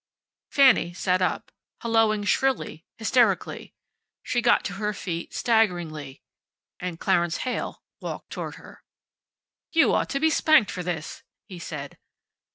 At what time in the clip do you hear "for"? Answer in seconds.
10.71-10.81